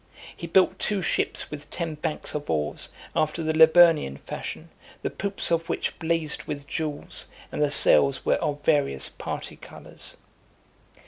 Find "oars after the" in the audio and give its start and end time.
2.49-3.53